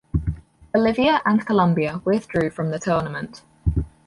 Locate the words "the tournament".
2.71-3.43